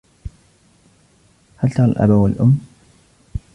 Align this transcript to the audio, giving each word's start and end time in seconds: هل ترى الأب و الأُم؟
هل 1.57 1.71
ترى 1.71 1.85
الأب 1.85 2.09
و 2.09 2.27
الأُم؟ 2.27 2.57